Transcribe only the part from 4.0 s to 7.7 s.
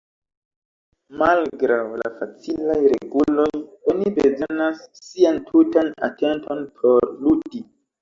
bezonas sian tutan atenton por ludi.